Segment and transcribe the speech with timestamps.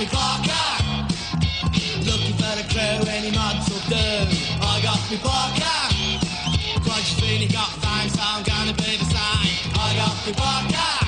[0.00, 0.64] I got me Parker.
[2.08, 3.36] Looking for crew, any do.
[4.64, 5.60] I got me Parker.
[7.52, 9.72] Got fame, so I'm gonna be the same.
[9.76, 11.04] I got me Parker.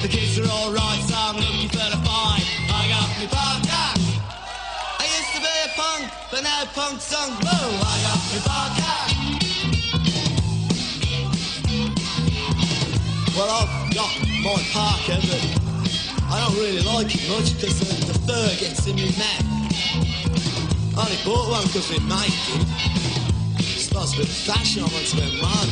[0.00, 2.00] The kids are alright, so I'm looking for the.
[2.72, 4.00] I got me Parker.
[5.00, 6.64] I used to be a punk, but now
[7.84, 8.96] I got me Parker.
[13.36, 15.63] Well, I've got my Parker,
[16.34, 19.54] I don't really like it much because the, the fur gets in my mouth.
[20.98, 22.66] I only bought one because my mate did.
[23.94, 25.68] To be fashion, I want to a man.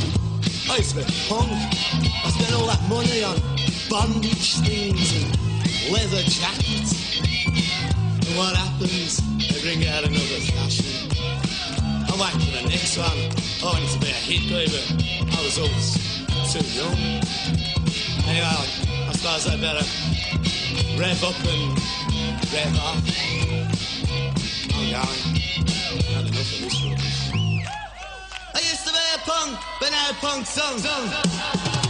[0.71, 1.51] I used to be punk.
[1.51, 3.35] I spent all that money on
[3.91, 5.27] bondage things and
[5.91, 7.19] leather jackets.
[7.19, 9.19] And what happens?
[9.51, 11.11] They bring out another fashion.
[12.07, 13.11] I'm waiting for the next one.
[13.11, 15.99] I wanted to be a hit, but I was always
[16.55, 17.21] too young.
[18.31, 18.92] Anyway,
[19.23, 19.87] suppose I better
[20.99, 21.79] rev up and
[22.53, 22.99] rev off.
[24.75, 25.37] I'm going.
[26.11, 27.31] Had enough of this rubbish.
[28.53, 30.79] I used to be a punk, but now punk song.
[30.79, 31.82] song.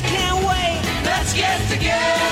[0.00, 0.80] Just can't wait.
[1.04, 2.29] Let's get together,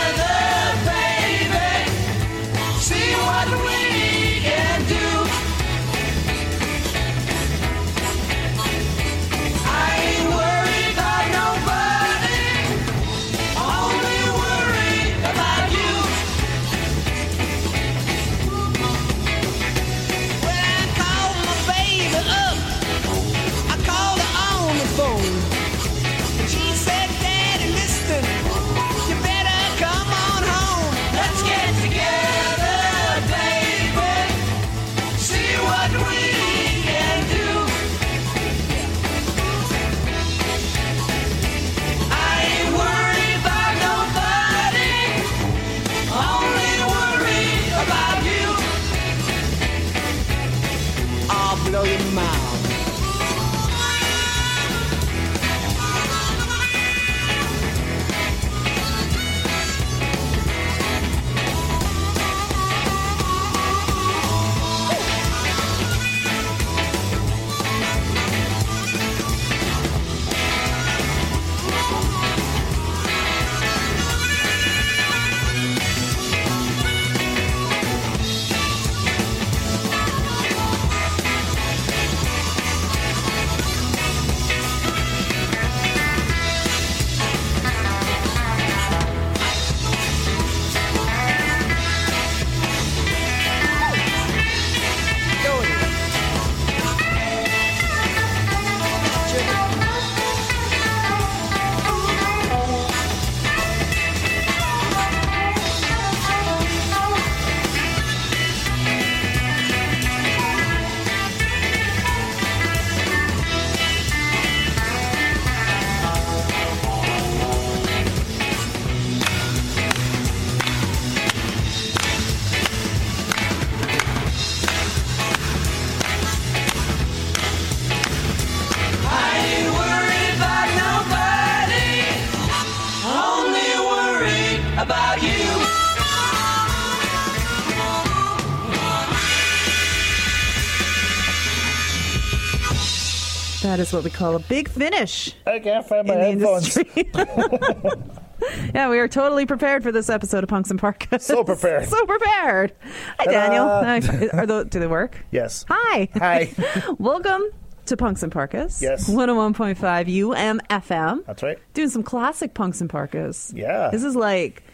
[143.88, 145.34] is what we call a big finish.
[145.46, 146.76] I can't find my headphones.
[148.74, 151.24] yeah, we are totally prepared for this episode of Punks and Parkas.
[151.24, 151.84] So prepared.
[151.88, 152.74] so prepared.
[153.18, 153.66] Hi, Daniel.
[153.66, 154.00] Hi.
[154.38, 155.24] Are those, do they work?
[155.30, 155.64] Yes.
[155.68, 156.08] Hi.
[156.16, 156.52] Hi.
[156.98, 157.44] Welcome
[157.86, 158.82] to Punks and Parkas.
[158.82, 159.08] Yes.
[159.08, 161.24] 101.5 UMFM.
[161.24, 161.58] That's right.
[161.72, 163.52] Doing some classic Punks and Parkas.
[163.56, 163.88] Yeah.
[163.90, 164.64] This is like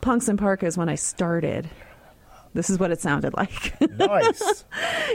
[0.00, 1.68] Punks and Parkas when I started.
[2.54, 3.78] This is what it sounded like.
[3.80, 4.64] Nice.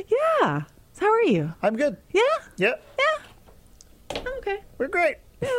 [0.08, 0.64] yeah.
[1.00, 1.54] How are you?
[1.64, 1.96] I'm good.
[2.12, 2.22] Yeah?
[2.58, 2.74] Yeah?
[2.98, 3.24] Yeah.
[4.16, 4.60] I'm okay.
[4.78, 5.18] We're great.
[5.42, 5.50] Yeah.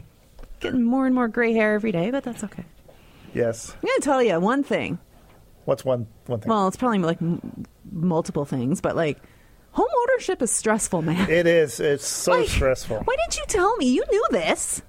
[0.60, 2.64] Getting more and more gray hair every day, but that's okay.
[3.34, 3.72] Yes.
[3.74, 4.98] I'm going to tell you one thing.
[5.66, 6.48] What's one one thing?
[6.48, 9.18] Well, it's probably like m- multiple things, but like
[9.72, 11.28] home ownership is stressful, man.
[11.28, 11.80] it is.
[11.80, 12.98] It's so Like, stressful.
[13.04, 13.86] Why didn't you tell me?
[13.90, 14.80] You knew this.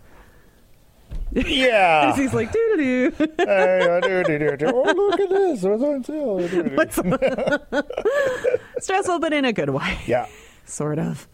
[1.34, 2.16] Yeah.
[2.16, 3.28] He's like, doo doo doo.
[3.40, 4.66] Hey, do, do, do, do.
[4.74, 5.64] Oh, look at this.
[5.64, 7.84] It was on sale.
[8.80, 10.00] Stressful, but in a good way.
[10.06, 10.28] Yeah.
[10.66, 11.28] Sort of.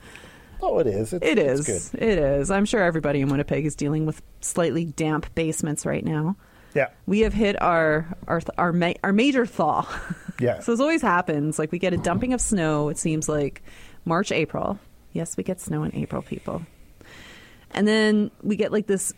[0.65, 1.12] Oh, it is.
[1.12, 2.01] It's, It it's good.
[2.01, 2.50] It is.
[2.50, 6.38] I'm sure everybody in Winnipeg is dealing with slightly damp basements right now.
[6.74, 6.88] Yeah.
[7.05, 9.86] We have hit our our our, ma- our major thaw.
[10.39, 10.60] Yeah.
[10.62, 11.60] so this always happens.
[11.60, 12.88] Like we get a dumping of snow.
[12.88, 13.62] It seems like
[14.05, 14.79] March, April.
[15.12, 16.63] Yes, we get snow in April, people.
[17.72, 19.13] And then we get like this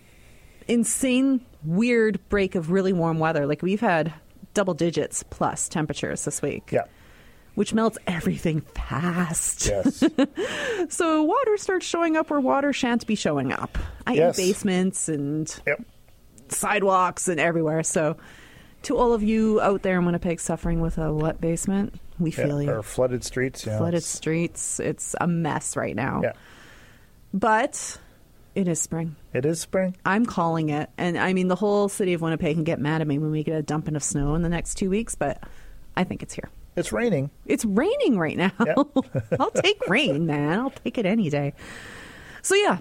[0.68, 3.46] insane, weird break of really warm weather.
[3.46, 4.14] Like we've had
[4.56, 6.72] double digits plus temperatures this week.
[6.72, 6.86] Yeah.
[7.56, 9.68] Which melts everything fast.
[9.68, 10.04] Yes.
[10.90, 13.78] So water starts showing up where water shan't be showing up.
[14.06, 14.18] I.e.
[14.18, 14.38] Yes.
[14.38, 15.82] basements and Yep.
[16.50, 17.82] sidewalks and everywhere.
[17.82, 18.18] So
[18.84, 22.46] to all of you out there in Winnipeg suffering with a wet basement, we Yeah.
[22.46, 22.72] feel you.
[22.72, 23.66] Or flooded streets.
[23.66, 23.78] Yeah.
[23.80, 24.80] Flooded streets.
[24.80, 26.22] It's a mess right now.
[26.24, 26.34] Yeah.
[27.34, 27.98] But
[28.54, 29.16] it is spring.
[29.34, 29.96] It is spring.
[30.06, 30.90] I'm calling it.
[30.98, 33.44] And I mean, the whole city of Winnipeg can get mad at me when we
[33.44, 35.42] get a dumping of snow in the next two weeks, but
[35.98, 36.50] I think it's here.
[36.76, 37.30] It's raining.
[37.46, 38.52] It's raining right now.
[39.40, 40.60] I'll take rain, man.
[40.60, 41.54] I'll take it any day.
[42.42, 42.80] So yeah,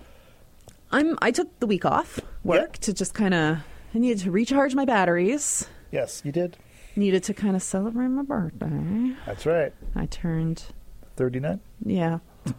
[0.90, 1.18] I'm.
[1.22, 3.58] I took the week off work to just kind of.
[3.94, 5.68] I needed to recharge my batteries.
[5.92, 6.56] Yes, you did.
[6.96, 9.14] Needed to kind of celebrate my birthday.
[9.26, 9.72] That's right.
[9.94, 10.64] I turned.
[11.16, 11.60] 39.
[11.84, 12.18] Yeah.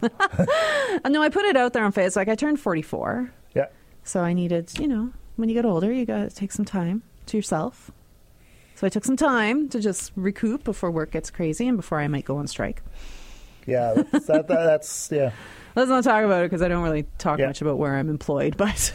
[1.08, 2.16] No, I put it out there on Facebook.
[2.16, 3.30] Like I turned 44.
[3.54, 3.66] Yeah.
[4.02, 7.02] So I needed, you know, when you get older, you got to take some time
[7.26, 7.90] to yourself.
[8.76, 12.08] So I took some time to just recoup before work gets crazy and before I
[12.08, 12.82] might go on strike.
[13.66, 14.02] Yeah.
[14.12, 15.32] That's, that, that, that's yeah.
[15.74, 17.46] Let's not talk about it because I don't really talk Yeah.
[17.48, 18.94] much about where I'm employed, but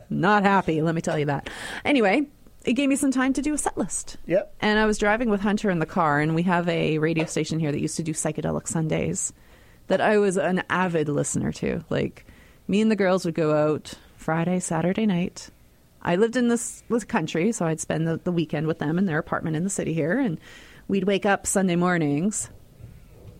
[0.10, 1.50] not happy, let me tell you that.
[1.84, 2.26] Anyway,
[2.64, 4.16] it gave me some time to do a set list.
[4.26, 4.54] Yep.
[4.60, 7.58] And I was driving with Hunter in the car, and we have a radio station
[7.58, 9.32] here that used to do psychedelic Sundays
[9.86, 11.82] that I was an avid listener to.
[11.88, 12.26] Like,
[12.68, 15.48] me and the girls would go out Friday, Saturday night.
[16.02, 19.06] I lived in this, this country, so I'd spend the, the weekend with them in
[19.06, 20.38] their apartment in the city here, and
[20.88, 22.50] we'd wake up Sunday mornings.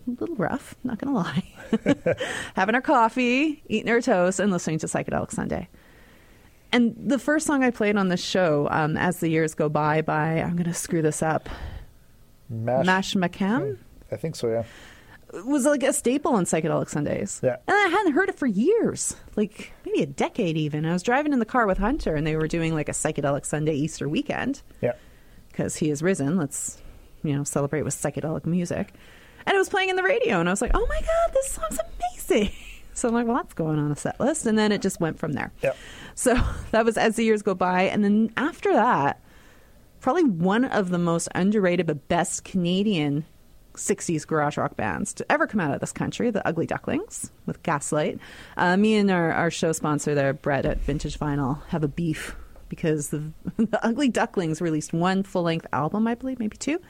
[0.06, 1.44] A little rough, not gonna lie.
[2.54, 5.68] Having our coffee, eating our toast, and listening to Psychedelic Sunday.
[6.72, 10.02] And the first song I played on this show, um, as the years go by,
[10.02, 11.48] by I'm gonna screw this up,
[12.48, 12.86] Mash.
[12.86, 13.78] Mashmakhan,
[14.10, 14.64] I think so, yeah.
[15.44, 17.40] Was like a staple on Psychedelic Sundays.
[17.42, 17.56] Yeah.
[17.66, 20.84] And I hadn't heard it for years, like maybe a decade even.
[20.86, 23.44] I was driving in the car with Hunter, and they were doing like a Psychedelic
[23.44, 24.92] Sunday Easter weekend Yeah.
[25.48, 26.36] because he has risen.
[26.36, 26.80] Let's,
[27.22, 28.92] you know, celebrate with psychedelic music.
[29.46, 31.48] And it was playing in the radio, and I was like, oh my God, this
[31.52, 32.52] song's amazing.
[32.92, 34.44] So I'm like, well, that's going on a set list.
[34.44, 35.52] And then it just went from there.
[35.62, 35.76] Yep.
[36.16, 36.34] So
[36.72, 37.84] that was as the years go by.
[37.84, 39.22] And then after that,
[40.00, 43.24] probably one of the most underrated but best Canadian
[43.80, 47.62] 60s garage rock bands to ever come out of this country, the Ugly Ducklings with
[47.62, 48.18] Gaslight.
[48.56, 52.36] Uh, me and our, our show sponsor there, Brett at Vintage Vinyl, have a beef
[52.68, 56.80] because the, the Ugly Ducklings released one full length album, I believe, maybe two,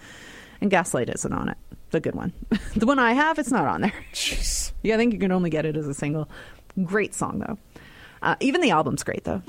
[0.60, 1.56] and Gaslight isn't on it.
[1.90, 2.32] The good one.
[2.76, 3.94] the one I have, it's not on there.
[4.12, 4.72] Jeez.
[4.82, 6.26] Yeah, I think you can only get it as a single.
[6.84, 7.58] Great song, though.
[8.22, 9.42] Uh, even the album's great, though.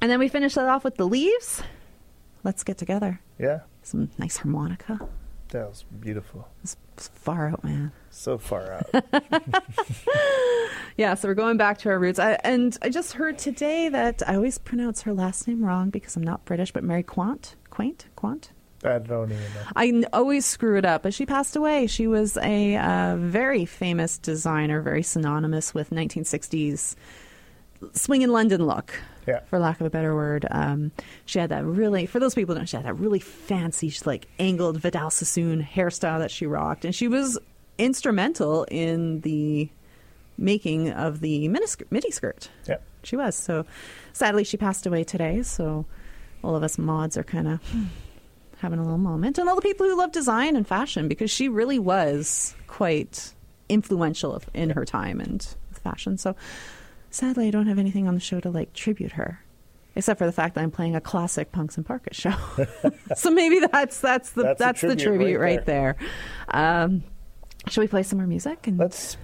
[0.00, 1.62] And then we finish that off with The Leaves.
[2.42, 3.20] Let's get together.
[3.38, 3.60] Yeah.
[3.82, 4.98] Some nice harmonica.
[5.52, 6.48] That was beautiful.
[6.62, 7.92] It's, far out, man.
[8.10, 9.04] So far out.
[10.96, 12.18] Yeah, so we're going back to our roots.
[12.18, 16.16] I, and I just heard today that I always pronounce her last name wrong because
[16.16, 17.56] I'm not British, but Mary Quant?
[17.70, 18.06] Quaint?
[18.14, 18.52] Quant?
[18.84, 19.62] I don't even know.
[19.74, 21.86] I always screw it up, but she passed away.
[21.86, 26.94] She was a uh, very famous designer, very synonymous with 1960s
[27.92, 28.94] swing in London look,
[29.26, 29.40] Yeah.
[29.46, 30.46] for lack of a better word.
[30.50, 30.90] Um,
[31.26, 33.92] she had that really, for those people who don't, know, she had that really fancy,
[34.04, 37.38] like angled Vidal Sassoon hairstyle that she rocked, and she was
[37.78, 39.68] instrumental in the
[40.38, 42.48] making of the miniskirt, midi skirt.
[42.66, 42.78] Yeah.
[43.04, 43.34] She was.
[43.34, 43.66] So
[44.12, 45.42] sadly, she passed away today.
[45.42, 45.86] So
[46.42, 47.60] all of us mods are kind of
[48.58, 51.48] having a little moment, and all the people who love design and fashion because she
[51.48, 53.34] really was quite
[53.68, 56.16] influential in her time and fashion.
[56.16, 56.36] So
[57.12, 59.44] sadly, I don't have anything on the show to like tribute her.
[59.94, 62.32] Except for the fact that I'm playing a classic Punks and Parkas show,
[63.14, 65.96] so maybe that's that's the That's that's, the the tribute tribute right right there.
[66.48, 67.04] Um,
[67.68, 69.18] should we play some more music and let's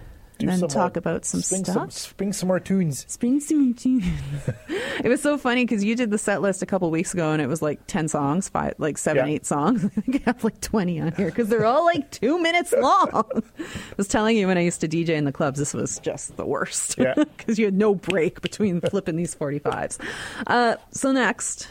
[0.46, 1.74] then some talk about some spring stuff?
[1.74, 3.04] Some, spring some more tunes.
[3.08, 4.04] Spring some tunes.
[5.02, 7.42] it was so funny because you did the set list a couple weeks ago and
[7.42, 9.34] it was like 10 songs, five, like seven, Yeah.
[9.34, 9.84] eight songs.
[9.96, 13.08] I think I have like 20 on here because they're all like two minutes long.
[13.12, 13.42] I
[13.96, 16.46] was telling you when I used to DJ in the clubs, this was just the
[16.46, 17.14] worst Yeah.
[17.14, 19.98] because you had no break between flipping these 45s.
[20.46, 21.68] Uh, so, next,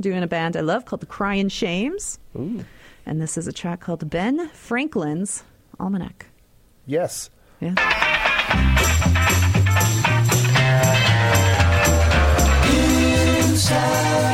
[0.00, 2.18] doing a band I love called the Crying Shames.
[2.34, 5.44] And this is a track called Ben Franklin's
[5.78, 6.26] Almanac.
[6.86, 7.30] Yes.
[7.60, 7.74] Yeah.
[13.46, 14.33] Inside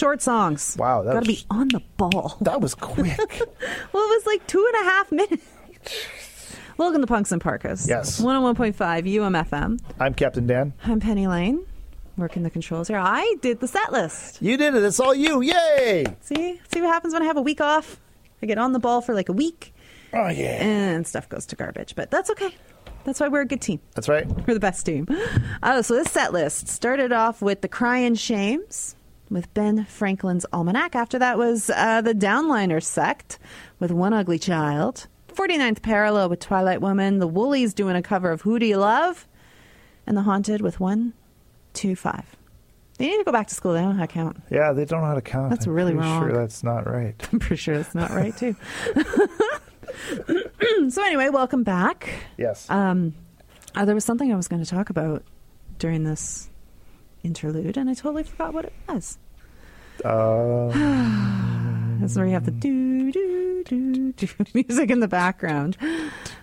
[0.00, 0.76] short songs.
[0.78, 2.38] Wow, that Gotta was- be on the ball.
[2.40, 3.18] That was quick.
[3.92, 5.44] well, it was like two and a half minutes.
[6.78, 7.86] Welcome to Punks In Parkas.
[7.86, 8.18] Yes.
[8.18, 9.78] 101.5 UMFM.
[10.00, 10.72] I'm Captain Dan.
[10.84, 11.66] I'm Penny Lane,
[12.16, 12.96] working the controls here.
[12.96, 14.40] I did the set list.
[14.40, 14.82] You did it.
[14.82, 15.42] It's all you.
[15.42, 16.06] Yay!
[16.20, 18.00] See, see what happens when I have a week off.
[18.42, 19.74] I get on the ball for like a week,
[20.14, 20.64] Oh yeah.
[20.64, 21.94] and stuff goes to garbage.
[21.94, 22.54] But that's okay.
[23.04, 23.80] That's why we're a good team.
[23.94, 24.26] That's right.
[24.46, 25.06] We're the best team.
[25.62, 28.96] Oh, so this set list started off with the Crying Shames
[29.30, 30.94] with Ben Franklin's Almanac.
[30.94, 33.38] After that was uh, the Downliner Sect
[33.78, 35.06] with One Ugly Child.
[35.28, 37.18] 49th Parallel with Twilight Woman.
[37.18, 39.26] The Woolies doing a cover of Who Do You Love?
[40.06, 41.14] And The Haunted with One,
[41.72, 42.36] Two, Five.
[42.98, 43.72] They need to go back to school.
[43.72, 44.42] They don't know how to count.
[44.50, 45.50] Yeah, they don't know how to count.
[45.50, 46.22] That's I'm really pretty wrong.
[46.22, 47.14] Sure, that's not right.
[47.32, 48.54] I'm pretty sure that's not right, too.
[50.90, 52.10] so, anyway, welcome back.
[52.36, 52.68] Yes.
[52.68, 53.14] Um,
[53.74, 55.22] uh, there was something I was going to talk about
[55.78, 56.50] during this
[57.22, 59.18] interlude, and I totally forgot what it was.
[60.04, 65.76] Um, That's where you have the do do do do music in the background.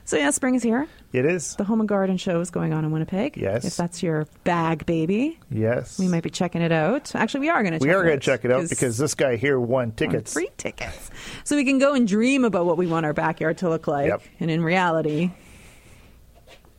[0.06, 0.88] So yeah, spring is here.
[1.12, 1.56] it is.
[1.56, 3.36] The Home and Garden Show is going on in Winnipeg.
[3.36, 3.66] Yes.
[3.66, 5.98] If that's your bag, baby, Yes.
[6.00, 7.14] we might be checking it out.
[7.16, 7.80] Actually, we are going to.
[7.84, 9.92] We check are it going out to check it out because this guy here won
[9.94, 10.32] tickets.
[10.34, 11.10] free tickets,
[11.44, 14.08] so we can go and dream about what we want our backyard to look like.
[14.10, 14.22] Yep.
[14.40, 15.32] And in reality,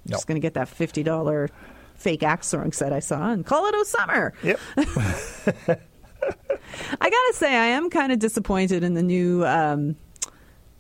[0.07, 1.51] Just going to get that fifty dollar
[1.99, 4.33] fake axe throwing set I saw and call it a summer.
[4.43, 4.61] Yep.
[7.01, 9.97] I gotta say, I am kind of disappointed in the new um,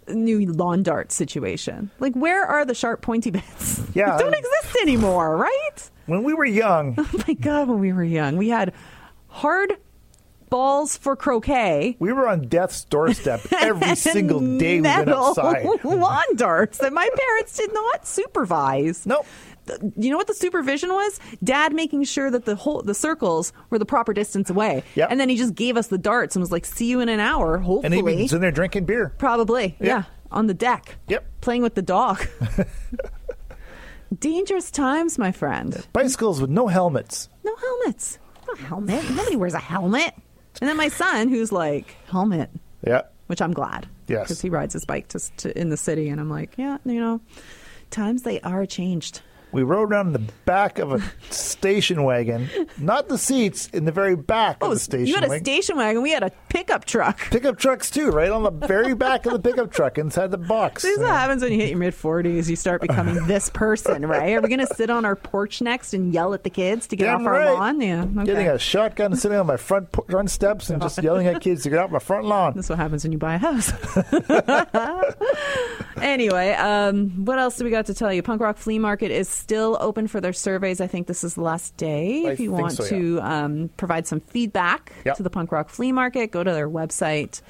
[0.08, 1.90] new lawn dart situation.
[2.00, 3.82] Like, where are the sharp, pointy bits?
[3.94, 4.16] Yeah.
[4.16, 5.90] They don't exist anymore, right?
[6.06, 8.72] When we were young, Oh my god, when we were young, we had
[9.28, 9.72] hard
[10.50, 11.96] balls for croquet.
[11.98, 15.66] we were on death's doorstep every single day we went outside.
[15.84, 19.04] lawn darts that my parents did not supervise.
[19.04, 19.26] Nope.
[19.96, 21.18] You know what the supervision was?
[21.44, 24.82] Dad making sure that the whole the circles were the proper distance away.
[24.94, 25.08] Yep.
[25.10, 27.20] And then he just gave us the darts and was like, "See you in an
[27.20, 29.14] hour, And hopefully." he'd be sitting there drinking beer.
[29.18, 29.86] Probably, Yeah.
[29.86, 30.02] yeah.
[30.30, 30.96] On the deck.
[31.08, 31.24] Yep.
[31.40, 32.26] Playing with the dog.
[34.18, 35.86] Dangerous times, my friend.
[35.92, 37.28] Bicycles with no helmets.
[37.44, 38.18] No helmets.
[38.46, 39.04] No helmet.
[39.10, 40.14] Nobody wears a helmet.
[40.60, 42.50] And then my son, who's like, helmet,
[42.86, 43.02] Yeah.
[43.26, 43.86] which I'm glad.
[44.06, 44.24] Yes.
[44.24, 46.98] Because he rides his bike to, to in the city, and I'm like, yeah, you
[46.98, 47.20] know,
[47.90, 49.20] times they are changed.
[49.52, 53.92] We rode around in the back of a station wagon, not the seats, in the
[53.92, 55.44] very back of the station Oh, you had a wagon.
[55.44, 56.02] station wagon.
[56.02, 57.18] We had a pickup truck.
[57.30, 60.82] Pickup trucks too, right on the very back of the pickup truck inside the box.
[60.82, 62.48] This is what happens when you hit your mid 40s.
[62.48, 64.34] You start becoming this person, right?
[64.34, 66.96] Are we going to sit on our porch next and yell at the kids to
[66.96, 67.46] get Damn off right.
[67.48, 67.80] our lawn?
[67.80, 68.02] Yeah.
[68.04, 68.24] Okay.
[68.24, 71.62] Getting a shotgun, and sitting on my front front steps, and just yelling at kids
[71.62, 72.52] to get off my front lawn.
[72.54, 73.72] That's what happens when you buy a house.
[76.00, 78.22] anyway, um, what else do we got to tell you?
[78.22, 80.80] Punk Rock Flea Market is still open for their surveys.
[80.80, 82.24] I think this is the last day.
[82.26, 82.88] I if you want so, yeah.
[82.90, 85.16] to um, provide some feedback Yep.
[85.16, 87.40] to the Punk Rock Flea Market, go to their website.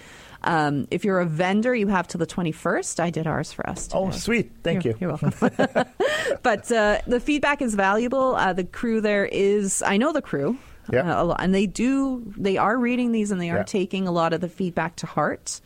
[0.45, 3.01] Um, if you're a vendor, you have till the 21st.
[3.01, 3.89] I did ours for us.
[3.93, 4.53] Oh, sweet!
[4.63, 5.09] Thank You're- you.
[5.09, 5.85] You're welcome.
[6.43, 8.37] but uh, the feedback is valuable.
[8.37, 10.57] Uh, the crew there is, I know the crew.
[10.91, 11.19] Yeah.
[11.19, 13.63] uh, a lot, and they do, they are reading these and they are Yeah.
[13.65, 15.61] taking a lot of the feedback to heart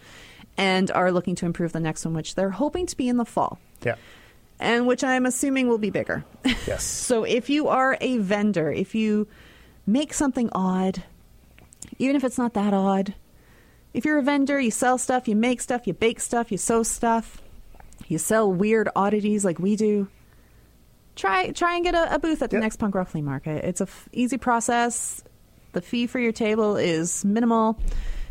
[0.56, 3.24] and are looking to improve the next one, which they're hoping to be in the
[3.24, 3.58] fall.
[3.84, 3.94] Yeah.
[4.62, 6.24] And which I'm assuming will be bigger.
[6.66, 6.84] Yes.
[6.84, 9.26] So if you are a vendor, if you
[9.84, 11.02] make something odd,
[11.98, 13.14] even if it's not that odd,
[13.92, 16.84] if you're a vendor, you sell stuff, you make stuff, you bake stuff, you sew
[16.84, 17.42] stuff,
[18.06, 20.06] you sell weird oddities like we do.
[21.16, 22.62] Try try and get a, a booth at the Yep.
[22.62, 23.64] next punk rock flea market.
[23.64, 25.22] It's a f- easy process.
[25.72, 27.78] The fee for your table is minimal,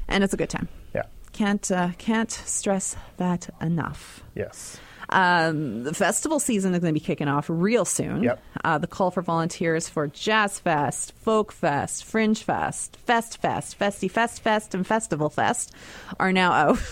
[0.08, 0.70] and it's a good time.
[0.96, 1.04] Yeah.
[1.34, 4.24] Can't uh, can't stress that enough.
[4.36, 4.80] Yes.
[5.12, 8.24] Um, the festival season is going to be kicking off real soon.
[8.24, 8.42] Yep.
[8.64, 14.10] Uh, the call for volunteers for Jazz Fest, Folk Fest, Fringe Fest, Fest Fest, Festy
[14.10, 15.74] Fest Fest, and Festival Fest
[16.20, 16.78] are now out.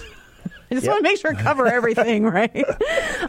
[0.71, 0.91] I just Yep.
[0.93, 2.63] want to make sure I cover everything, right?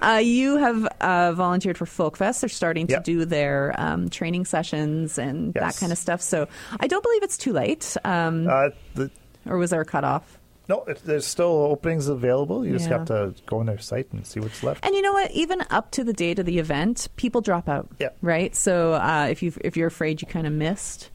[0.03, 2.43] Uh, you have uh, volunteered for Folk Fest.
[2.43, 3.05] They're starting to Yep.
[3.05, 6.21] do their um, training sessions and that kind of stuff.
[6.21, 7.97] So I don't believe it's too late.
[8.05, 9.11] Um, Uh, the,
[9.47, 10.39] or was there a cutoff?
[10.71, 12.65] No, it, there's still openings available.
[12.65, 12.99] You just Yeah.
[12.99, 14.85] have to go on their site and see what's left.
[14.87, 15.31] And you know what?
[15.33, 17.89] Even up to the date of the event, people drop out.
[17.99, 18.11] Yeah.
[18.23, 18.55] Right.
[18.57, 21.11] So uh, if you if you're afraid you kind of missed,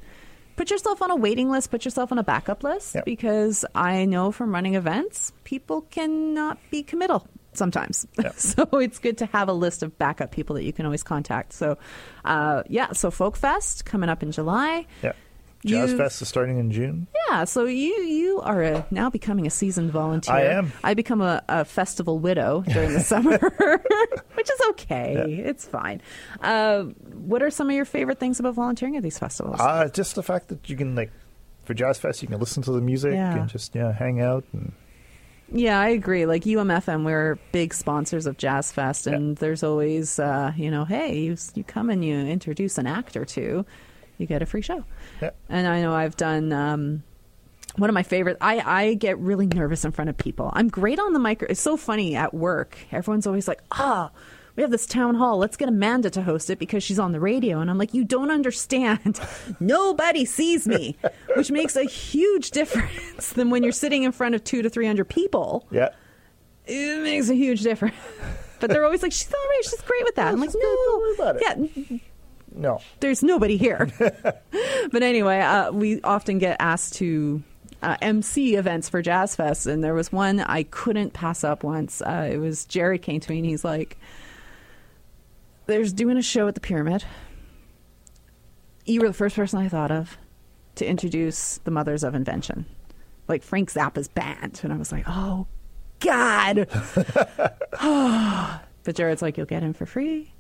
[0.56, 1.72] put yourself on a waiting list.
[1.72, 3.01] Put yourself on a backup list Yeah.
[3.06, 8.06] because I know from running events, people cannot be committal sometimes.
[8.22, 8.32] Yeah.
[8.36, 11.53] so it's good to have a list of backup people that you can always contact.
[11.53, 11.78] So
[12.26, 12.91] uh, yeah.
[12.93, 14.86] So Folk Fest coming up in July.
[15.03, 15.14] yeah.
[15.66, 17.07] Jazz Fest is starting in June.
[17.30, 20.36] Yeah, so you you are a, now becoming a seasoned volunteer.
[20.36, 20.72] I am.
[20.84, 23.38] I become a, a festival widow during the summer,
[24.36, 25.41] which is okay.
[25.45, 26.01] It's fine.
[26.41, 29.59] Uh, what are some of your favorite things about volunteering at these festivals?
[29.59, 31.11] Uh, just the fact that you can like
[31.66, 33.36] for Jazz Fest, you can listen to the music Yeah.
[33.39, 34.72] and just yeah hang out and
[35.51, 36.26] yeah, I agree.
[36.26, 41.20] Like UMFM, we're big sponsors of Jazz Fest, and there's always, uh, you know, hey,
[41.20, 43.63] you, you come and you introduce an act or two,
[44.18, 44.84] you get a free show.
[45.22, 45.32] yeah.
[45.49, 47.03] And I know I've done um,
[47.78, 48.38] one of my favorite.
[48.41, 50.49] I, I get really nervous in front of people.
[50.53, 51.41] I'm great on the mic.
[51.43, 52.78] It's so funny at work.
[52.91, 54.11] Everyone's always like, ah,
[54.55, 55.38] we have this town hall.
[55.38, 57.59] Let's get Amanda to host it because she's on the radio.
[57.59, 59.20] And I'm like, you don't understand.
[59.59, 60.95] Nobody sees me,
[61.36, 65.05] which makes a huge difference than when you're sitting in front of two to 300
[65.09, 65.68] people.
[65.72, 65.89] Yeah.
[66.66, 67.95] It makes a huge difference.
[68.61, 69.61] But they're always like, she's all right.
[69.63, 70.28] She's great with that.
[70.30, 70.61] I'm like, she's good.
[70.61, 71.39] Don't worry no.
[71.41, 71.97] Yeah,
[72.56, 72.80] No.
[72.99, 73.89] there's nobody here.
[73.99, 77.43] but anyway, uh, we often get asked to
[77.82, 82.01] uh, MC events for Jazz Fest, and there was one I couldn't pass up once.
[82.01, 83.97] Uh, it was Jared came to me and he's like,
[85.66, 87.03] "There's doing a show at the Pyramid.
[88.86, 90.18] You were the first person I thought of
[90.76, 92.66] to introduce the Mothers of Invention,
[93.28, 95.47] like Frank Zappa's band." And I was like, "Oh
[95.99, 96.68] God."
[98.86, 100.32] But Jared's like, you'll get him for free.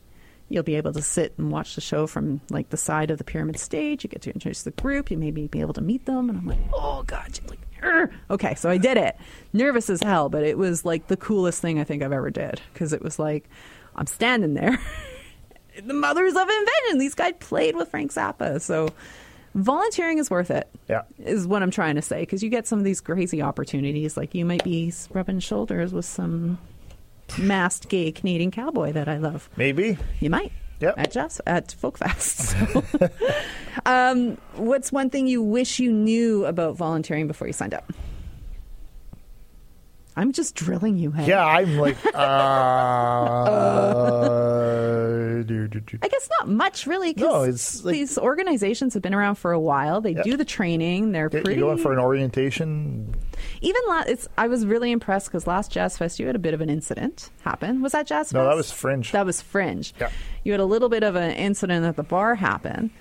[0.47, 3.23] You'll be able to sit and watch the show from like the side of the
[3.23, 4.03] pyramid stage.
[4.03, 5.09] You get to introduce the group.
[5.09, 6.29] You maybe be able to meet them.
[6.29, 8.53] And I'm like, oh god, like, "Arr." okay.
[8.55, 9.17] So I did it,
[9.53, 12.61] nervous as hell, but it was like the coolest thing I think I've ever did
[12.73, 13.49] because it was like
[13.95, 14.79] I'm standing there.
[15.83, 16.99] the mothers of invention.
[16.99, 18.61] These guys played with Frank Zappa.
[18.61, 18.89] So
[19.55, 20.69] volunteering is worth it.
[20.87, 21.03] Yeah.
[21.19, 24.17] Is what I'm trying to say because you get some of these crazy opportunities.
[24.17, 26.59] Like you might be rubbing shoulders with some
[27.37, 29.49] masked gay Canadian cowboy that I love.
[29.57, 29.97] Maybe.
[30.19, 30.51] You might.
[30.79, 30.95] Yep.
[30.97, 32.55] At Jess at Folk Fest.
[32.65, 33.09] So,
[33.85, 37.91] um, what's one thing you wish you knew about volunteering before you signed up?
[40.17, 41.11] I'm just drilling you.
[41.11, 41.27] Hey?
[41.27, 43.45] Yeah, I'm like, uh,
[45.43, 45.69] do.
[46.01, 47.13] I guess not much really.
[47.13, 50.01] 'cause No, like- these organizations have been around for a while.
[50.01, 50.23] They Yep.
[50.23, 51.11] do the training.
[51.11, 51.59] They're Okay, pretty.
[51.59, 53.13] you going for an orientation?
[53.61, 54.27] Even last, it's.
[54.37, 57.29] I was really impressed because last Jazz Fest you had a bit of an incident
[57.41, 57.81] happen.
[57.81, 58.33] Was that Jazz Fest?
[58.33, 59.11] No, that was Fringe.
[59.11, 59.93] That was Fringe.
[59.99, 60.09] Yeah.
[60.43, 62.91] You had a little bit of an incident at the bar happen,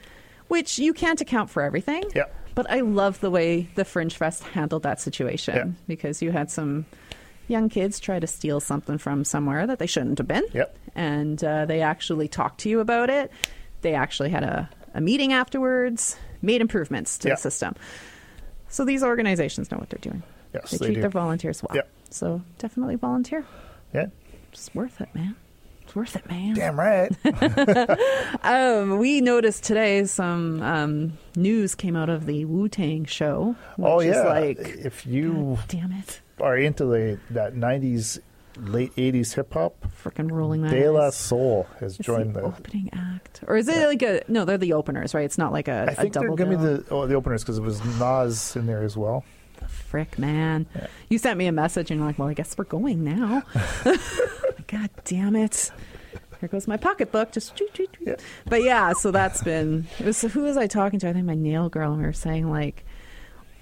[0.48, 2.02] which you can't account for everything.
[2.14, 2.24] Yeah.
[2.54, 5.64] But I love the way the Fringe Fest handled that situation Yeah.
[5.88, 6.86] because you had some
[7.48, 10.44] young kids try to steal something from somewhere that they shouldn't have been.
[10.52, 10.76] Yep.
[10.94, 13.30] And uh, they actually talked to you about it.
[13.82, 17.34] They actually had a, a meeting afterwards, made improvements to Yeah.
[17.34, 17.74] the system.
[18.68, 20.22] So these organizations know what they're doing.
[20.52, 21.00] Yes, they they treat do.
[21.02, 21.74] their volunteers well.
[21.76, 21.88] Yep.
[22.10, 23.44] So definitely volunteer.
[23.92, 24.06] Yeah.
[24.52, 25.36] It's worth it, man.
[25.82, 26.54] It's worth it, man.
[26.54, 27.12] Damn right.
[28.42, 33.56] Um, we noticed today some um, news came out of the Wu Tang show.
[33.76, 34.22] Which oh is yeah.
[34.24, 38.18] like, if you damn it, are into the that '90s,
[38.58, 41.16] late '80s hip hop, freaking rolling my De La eyes.
[41.16, 42.46] Soul has It's joined the the.
[42.46, 44.44] opening act, or is it like a no?
[44.44, 45.24] They're the openers, right?
[45.24, 46.76] It's not like a, I think they're double gonna be bill.
[46.78, 49.24] the oh, the openers because it was Nas in there as well.
[49.68, 50.66] Frick, man.
[51.08, 53.42] You sent me a message and you're like, well, I guess we're going now.
[54.66, 55.70] God damn it.
[56.40, 57.32] Here goes my pocketbook.
[57.32, 58.20] Just toot, toot, toot.
[58.46, 59.86] But yeah, so that's been.
[59.98, 61.08] It was, who was I talking to?
[61.08, 61.92] I think my nail girl.
[61.92, 62.84] And we were saying, like,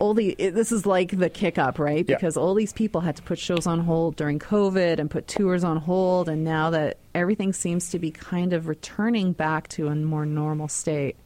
[0.03, 0.35] all the.
[0.39, 2.05] It, this is like the kick up, right?
[2.09, 2.17] Yeah.
[2.17, 5.63] Because all these people had to put shows on hold during COVID and put tours
[5.63, 6.29] on hold.
[6.29, 10.67] And now that everything seems to be kind of returning back to a more normal
[10.69, 11.17] state,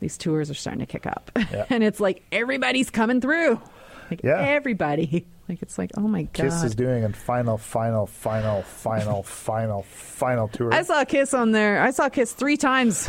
[0.00, 1.30] these tours are starting to kick up.
[1.36, 1.66] Yeah.
[1.70, 3.60] and it's like everybody's coming through.
[4.10, 4.38] Like Yeah.
[4.40, 5.26] everybody.
[5.48, 6.32] Like it's like, oh my god.
[6.32, 10.72] Kiss is doing a final, final, final, final, final, final tour.
[10.72, 11.82] I saw Kiss on there.
[11.82, 13.08] I saw Kiss three times.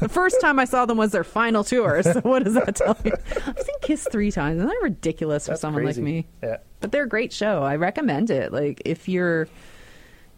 [0.00, 2.02] the first time I saw them was their final tour.
[2.02, 3.12] So what does that tell you?
[3.46, 4.56] I've seen Kiss three times.
[4.56, 6.00] Isn't that ridiculous for someone crazy.
[6.00, 6.26] like me?
[6.42, 6.56] Yeah.
[6.80, 7.62] But they're a great show.
[7.62, 8.52] I recommend it.
[8.52, 9.46] Like if you're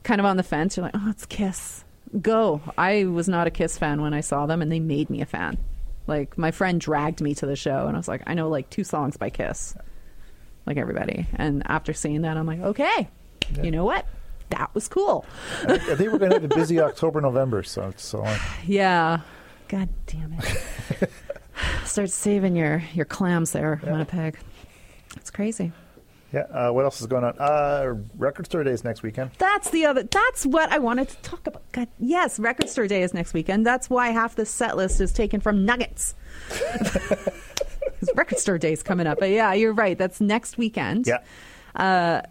[0.02, 1.84] kind of on the fence, you're like, oh, it's Kiss.
[2.20, 2.60] Go.
[2.78, 5.26] I was not a Kiss fan when I saw them, and they made me a
[5.26, 5.58] fan.
[6.06, 8.70] Like my friend dragged me to the show, and I was like, I know like
[8.70, 9.74] two songs by Kiss,
[10.66, 11.26] like everybody.
[11.34, 13.08] And after seeing that, I'm like, okay,
[13.62, 14.06] you know what?
[14.50, 15.24] That was cool.
[15.66, 17.62] I, think we're going to have a busy October, November.
[17.62, 19.20] So, so uh, Yeah.
[19.68, 21.10] God damn it.
[21.84, 24.38] Start saving your, your clams there, Winnipeg.
[25.16, 25.72] It's crazy.
[26.32, 26.42] yeah.
[26.42, 27.34] Uh, what else is going on?
[27.38, 29.30] Uh, record store days next weekend.
[29.38, 30.04] That's the other.
[30.04, 31.62] That's what I wanted to talk about.
[31.72, 33.66] God, yes, Record Store Day is next weekend.
[33.66, 36.14] That's why half the set list is taken from Nuggets.
[38.00, 39.18] Because Record Store Day is coming up.
[39.18, 39.96] But yeah, you're right.
[39.96, 41.06] That's next weekend.
[41.06, 41.18] Yeah.
[41.74, 42.22] Uh,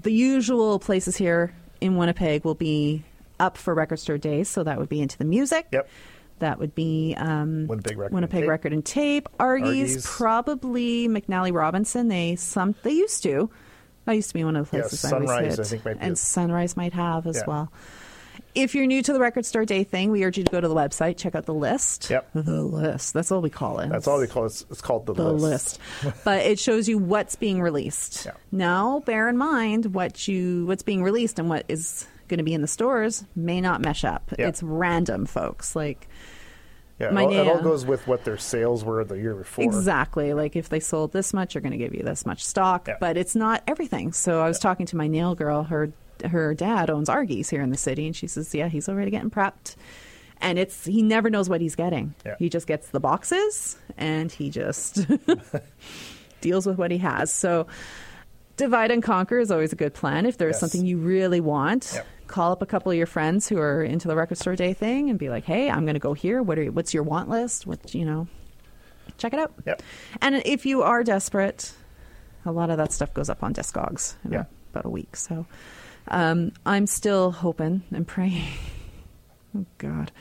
[0.00, 3.04] the usual places here in Winnipeg will be
[3.40, 4.48] up for Record Store Days.
[4.48, 5.66] So that would be Into the Music.
[5.72, 5.88] Yep.
[6.40, 8.48] That would be um, Winnipeg Record and Winnipeg Tape.
[8.48, 9.28] Record and Tape.
[9.40, 10.06] Argy's, Argy's.
[10.06, 12.06] probably McNally Robinson.
[12.08, 13.50] They some they used to.
[14.04, 15.60] That used to be one of the Yeah, places I always Sunrise, hit.
[15.60, 17.42] I think, might be and Sunrise might have as Yeah.
[17.48, 17.72] well.
[18.54, 20.68] If you're new to the Record Store Day thing, we urge you to go to
[20.68, 22.10] the website, check out the list.
[22.10, 22.30] Yep.
[22.34, 23.14] The list.
[23.14, 23.88] That's all we call it.
[23.88, 24.46] That's all we call it.
[24.46, 25.78] It's, it's called the, the list.
[26.24, 28.26] but it shows you what's being released.
[28.26, 28.32] Yeah.
[28.52, 32.54] Now, bear in mind what you what's being released and what is going to be
[32.54, 34.30] in the stores may not mesh up.
[34.38, 34.48] Yeah.
[34.48, 35.74] It's random, folks.
[35.74, 36.08] Like
[37.00, 39.64] Yeah, it all, it all goes with what their sales were the year before.
[39.64, 40.34] Exactly.
[40.34, 42.96] Like if they sold this much, you're going to give you this much stock, Yeah.
[43.00, 44.12] but it's not everything.
[44.12, 45.62] So I was talking to my nail girl.
[45.62, 45.90] Her
[46.26, 49.30] her dad owns Argie's here in the city, and she says, "Yeah, he's already getting
[49.30, 49.76] prepped."
[50.40, 52.14] And it's he never knows what he's getting.
[52.24, 52.36] Yeah.
[52.38, 55.06] He just gets the boxes, and he just
[56.40, 57.32] deals with what he has.
[57.32, 57.66] So
[58.56, 60.26] divide and conquer is always a good plan.
[60.26, 60.60] If there's Yes.
[60.60, 62.06] something you really want, Yep.
[62.28, 65.10] call up a couple of your friends who are into the record store day thing
[65.10, 66.42] and be like, "Hey, I'm going to go here.
[66.42, 67.66] What are what's your want list?
[67.66, 68.26] What you know?"
[69.16, 69.52] Check it out.
[69.66, 69.82] Yep.
[70.20, 71.72] And if you are desperate,
[72.44, 74.44] a lot of that stuff goes up on Discogs in Yeah.
[74.72, 75.16] about a week.
[75.16, 75.46] So
[76.08, 78.44] um, I'm still hoping and praying.
[79.56, 80.12] Oh God,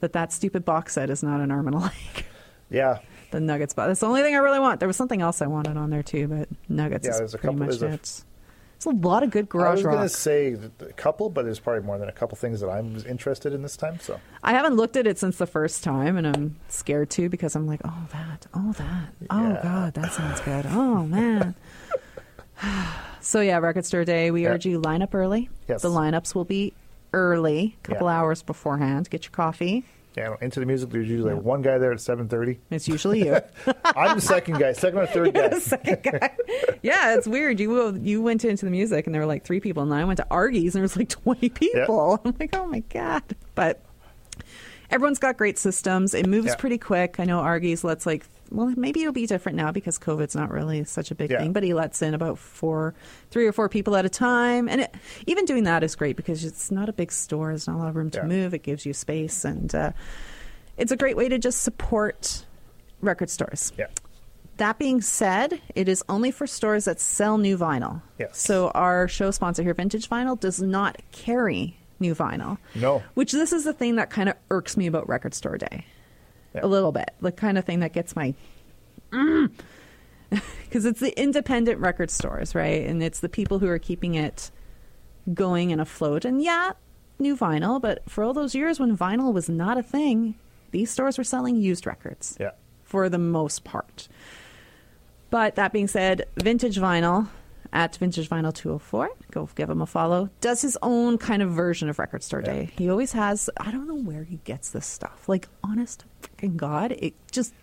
[0.00, 1.92] that that stupid box set is not an arm and a leg.
[2.70, 2.98] Yeah.
[3.32, 3.88] The Nuggets box.
[3.88, 4.78] That's the only thing I really want.
[4.80, 7.38] There was something else I wanted on there too, but Nuggets Yeah, is there's a
[7.38, 8.24] pretty couple- much there's it.
[8.76, 9.96] It's a lot of good garage rock.
[9.96, 12.60] I was going to say a couple, but there's probably more than a couple things
[12.60, 13.98] that I'm interested in this time.
[14.00, 17.56] So I haven't looked at it since the first time, and I'm scared too because
[17.56, 19.60] I'm like, oh that, oh that, oh Yeah.
[19.62, 20.66] god, that sounds good.
[20.68, 21.54] Oh man.
[23.20, 24.30] so yeah, record store day.
[24.30, 24.50] We Yeah.
[24.50, 25.48] urge you line up early.
[25.68, 25.82] Yes.
[25.82, 26.72] The lineups will be
[27.12, 28.18] early, a couple Yeah.
[28.20, 29.08] hours beforehand.
[29.10, 29.84] Get your coffee.
[30.16, 30.88] Yeah, into the music.
[30.88, 32.58] There's usually one guy there at seven thirty.
[32.70, 33.38] It's usually you.
[33.84, 35.50] I'm the second guy, second or third guy.
[35.58, 36.34] Second guy.
[36.82, 37.60] yeah, it's weird.
[37.60, 40.04] You you went into the music and there were like three people, and then I
[40.04, 42.18] went to Argie's and there was like twenty people.
[42.24, 43.24] I'm like, oh my god!
[43.54, 43.82] But
[44.90, 46.14] everyone's got great systems.
[46.14, 46.54] It moves Yeah.
[46.56, 47.16] pretty quick.
[47.20, 50.84] I know Argie's lets like well, maybe it'll be different now because COVID's not really
[50.84, 51.38] such a big Yeah.
[51.40, 51.52] thing.
[51.52, 52.94] But he lets in about four,
[53.30, 54.94] three or four people at a time, and it,
[55.26, 57.48] even doing that is great because it's not a big store.
[57.48, 58.26] There's not a lot of room to Yeah.
[58.26, 58.54] move.
[58.54, 59.92] It gives you space, and uh,
[60.76, 62.44] it's a great way to just support
[63.00, 63.72] record stores.
[63.78, 63.86] Yeah.
[64.58, 68.00] That being said, it is only for stores that sell new vinyl.
[68.18, 68.38] Yes.
[68.40, 72.56] So our show sponsor here, Vintage Vinyl, does not carry new vinyl.
[72.74, 73.02] No.
[73.14, 75.84] Which this is the thing that kind of irks me about Record Store Day.
[76.62, 77.10] A little bit.
[77.20, 78.34] The kind of thing that gets my
[79.10, 79.50] mm.
[80.64, 82.86] because it's the independent record stores, right?
[82.86, 84.50] And it's the people who are keeping it
[85.32, 86.24] going and afloat.
[86.24, 86.72] And yeah,
[87.18, 90.34] new vinyl, but for all those years when vinyl was not a thing,
[90.70, 92.36] these stores were selling used records.
[92.40, 92.50] Yeah.
[92.82, 94.08] For the most part.
[95.30, 97.28] But that being said, Vintage Vinyl
[97.72, 101.88] at Vintage Vinyl 204, go give him a follow, does his own kind of version
[101.88, 102.70] of Record Store Day.
[102.76, 105.28] He always has, I don't know where he gets this stuff.
[105.28, 107.54] Like, honest freaking God, it just,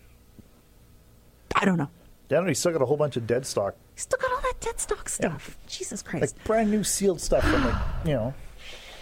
[1.54, 1.90] I don't know.
[2.30, 4.40] Yeah, no, he's still got a whole bunch of dead stock, He's still got all
[4.40, 5.56] that dead stock stuff.
[5.66, 6.36] Jesus Christ.
[6.36, 7.74] like brand new sealed stuff from like
[8.04, 8.34] you know.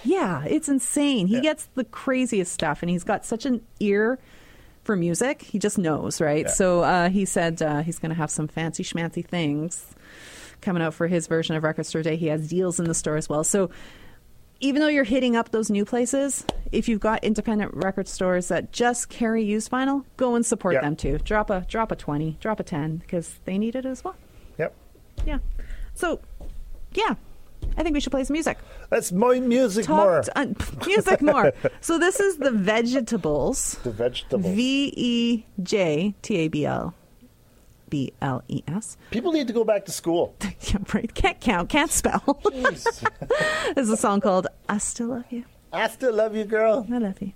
[0.05, 1.29] Yeah, it's insane.
[1.29, 4.19] He gets the craziest stuff, and he's got such an ear
[4.83, 5.43] for music.
[5.43, 6.45] He just knows, right?
[6.47, 6.53] Yeah.
[6.53, 9.95] So uh, he said uh, he's going to have some fancy schmancy things
[10.63, 12.17] coming out for his version of Record Store Day.
[12.17, 13.45] He has deals in the store as well.
[13.45, 13.71] So
[14.61, 18.73] even though you're hitting up those new places, if you've got independent record stores that
[18.73, 20.83] just carry used vinyl, go and support Yeah.
[20.83, 21.19] them too.
[21.19, 24.15] Drop a drop a twenty, drop a ten because they need it as well.
[24.59, 24.75] Yep.
[25.27, 25.39] Yeah.
[25.95, 26.21] So
[26.95, 27.15] yeah,
[27.77, 28.59] I think we should play some music.
[28.89, 30.23] That's my music Talk more.
[30.23, 30.47] t- uh,
[30.87, 31.53] music more.
[31.81, 33.79] so this is the Vegetables.
[33.83, 34.55] The vegetables.
[34.55, 36.95] V E J T A B L
[37.93, 38.97] B L E S.
[39.11, 40.35] People need to go back to school.
[40.63, 41.13] Yeah, right.
[41.13, 42.41] Can't count, can't spell.
[43.75, 46.87] There's a song called "I Still Love You." I still love you, girl.
[46.91, 47.33] I love you.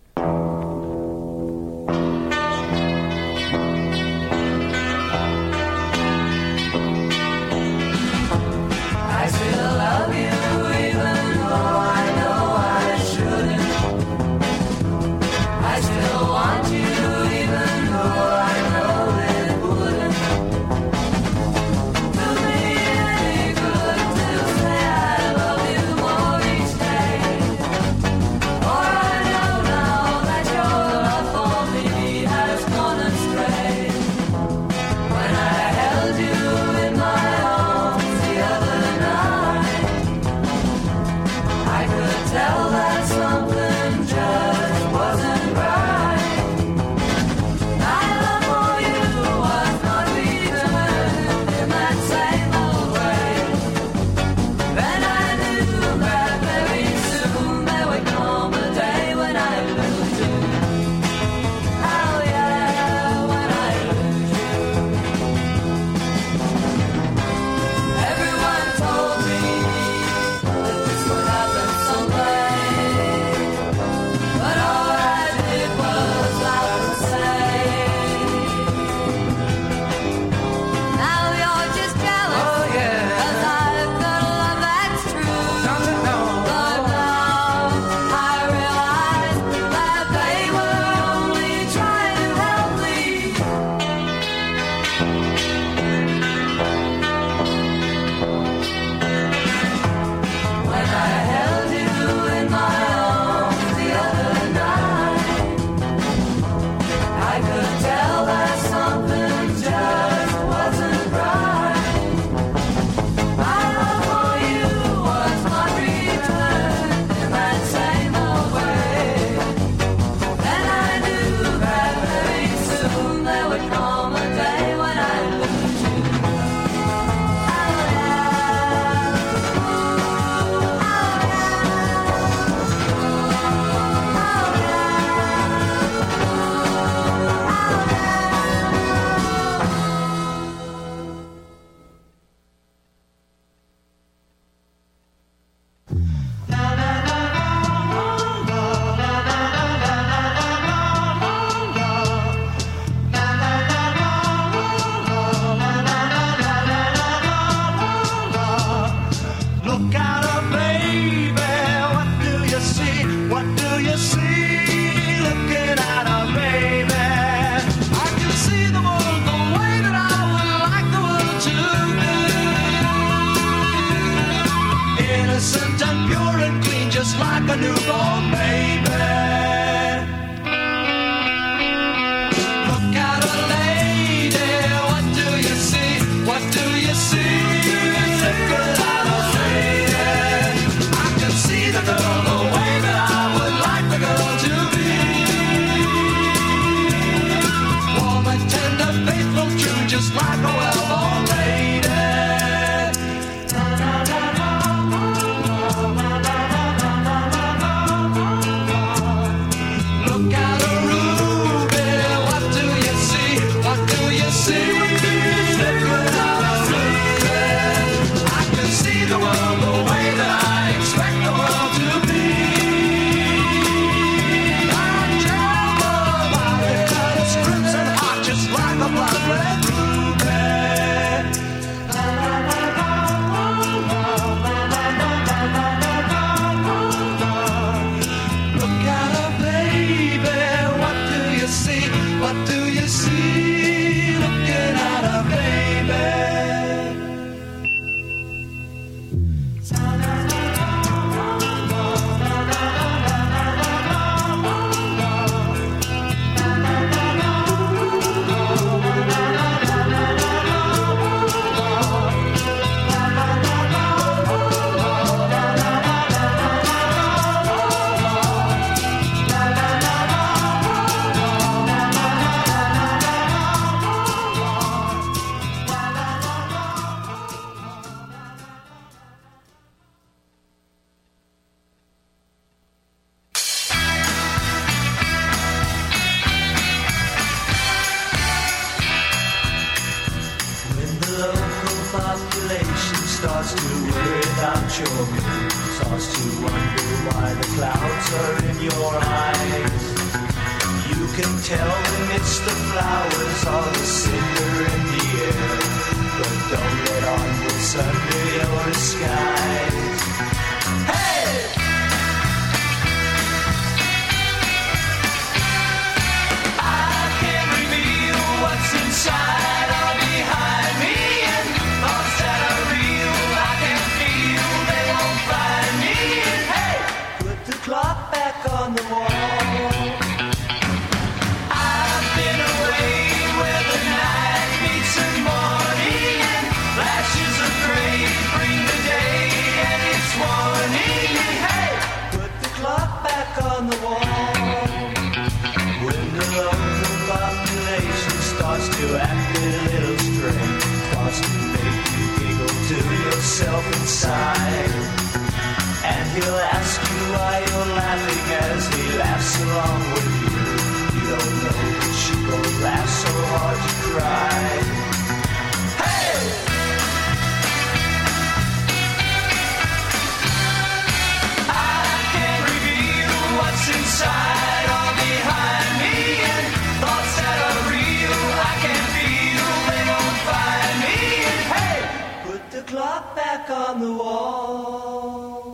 [383.57, 385.47] on the wall.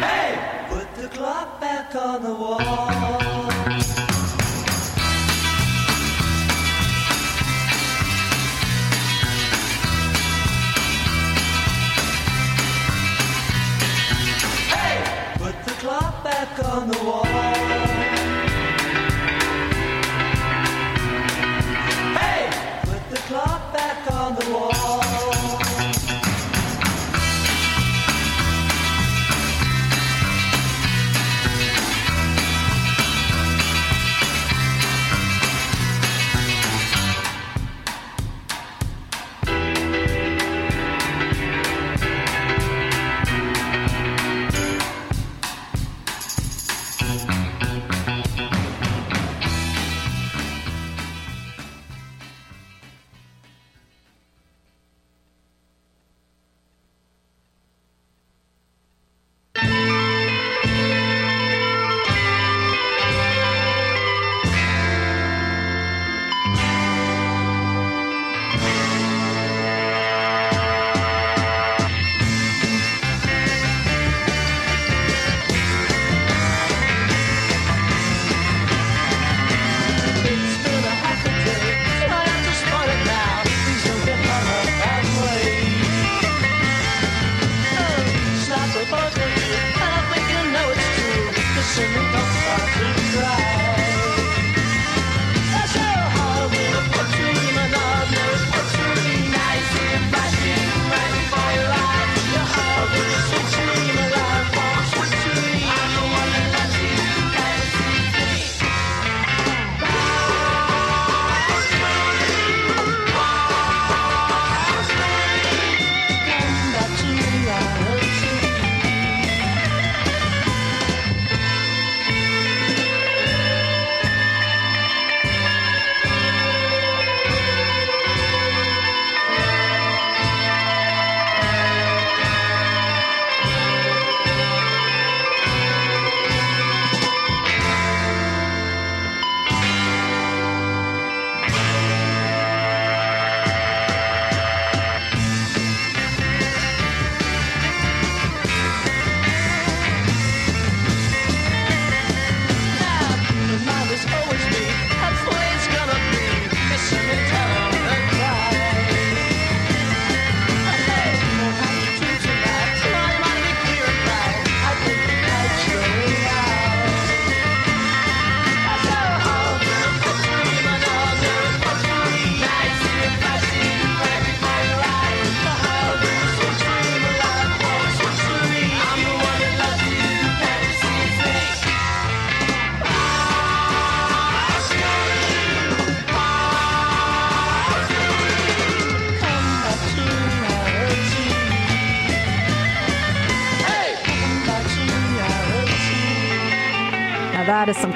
[0.00, 0.32] Hey,
[0.70, 3.02] put the clock back on the wall.
[16.72, 17.21] on the wall.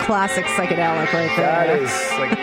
[0.07, 1.67] Classic psychedelic right there.
[1.67, 1.91] That is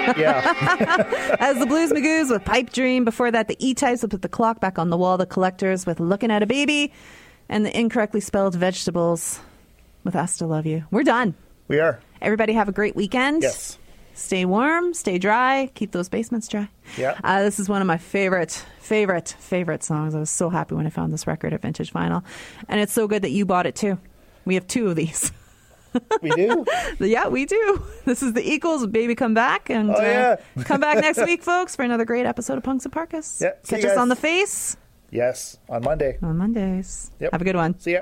[0.06, 1.36] like, yeah.
[1.40, 3.06] As the Blues Magoos with Pipe Dream.
[3.06, 5.18] Before that, the E Types with Put the Clock Back on the Wall.
[5.18, 6.92] The Collectors with Looking at a Baby.
[7.48, 9.40] And the incorrectly spelled Vegetables
[10.04, 10.84] with I Still Love You.
[10.92, 11.36] We're done.
[11.70, 12.02] We are.
[12.22, 13.44] Everybody have a great weekend.
[13.44, 13.78] Yes.
[14.14, 16.70] Stay warm, stay dry, keep those basements dry.
[16.98, 17.18] Yeah.
[17.24, 20.14] Uh, this is one of my favorite, favorite, favorite songs.
[20.14, 22.24] I was so happy when I found this record at Vintage Vinyl.
[22.68, 23.98] And it's so good that you bought it too.
[24.46, 25.32] We have two of these.
[26.22, 26.66] We do?
[27.00, 27.84] yeah, we do.
[28.06, 29.70] This is the Equals, Baby Come Back.
[29.70, 30.36] And Oh, yeah.
[30.58, 33.40] uh, come back next week, folks, for another great episode of Punks In Parkas.
[33.42, 34.76] Yeah, Catch us on the face
[35.12, 35.58] Yes.
[35.70, 36.18] On Monday.
[36.22, 37.12] on Mondays.
[37.20, 37.32] Yep.
[37.32, 37.80] Have a good one.
[37.80, 38.02] See ya.